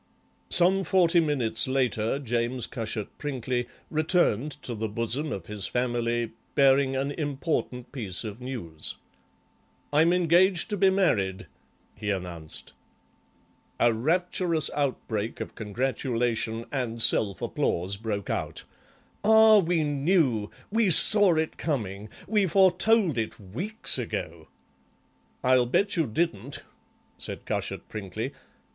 [0.49, 6.95] Some forty minutes later James Cushat Prinkly returned to the bosom of his family, bearing
[6.95, 8.95] an important piece of news.
[9.93, 11.45] "I'm engaged to be married,"
[11.93, 12.73] he announced.
[13.79, 18.63] A rapturous outbreak of congratulation and self applause broke out.
[19.23, 20.49] "Ah, we knew!
[20.71, 22.09] We saw it coming!
[22.27, 24.47] We foretold it weeks ago!"
[25.43, 26.63] "I'll bet you didn't,"
[27.19, 28.31] said Cushat Prinkly.